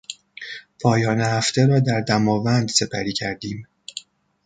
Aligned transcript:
پایان 0.81 1.21
هفته 1.21 1.65
را 1.67 1.79
در 1.79 2.01
دماوند 2.01 2.69
سپری 2.69 3.13
کردیم. 3.13 3.67